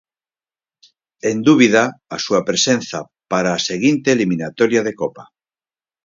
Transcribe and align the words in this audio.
En 1.31 1.37
dúbida 1.47 1.83
a 2.15 2.17
súa 2.25 2.41
presenza 2.49 2.99
para 3.31 3.49
a 3.53 3.63
seguinte 3.69 4.07
eliminatoria 4.15 4.81
de 4.87 4.93
Copa. 5.01 5.23